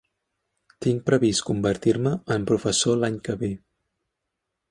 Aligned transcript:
Tinc 0.85 1.03
previst 1.09 1.43
convertir-me 1.49 2.15
en 2.37 2.49
professor 2.53 2.99
l'any 3.03 3.21
que 3.27 3.39
ve. 3.45 3.53